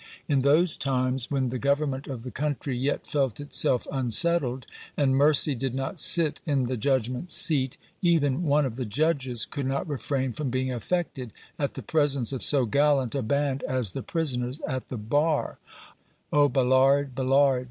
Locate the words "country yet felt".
2.31-3.39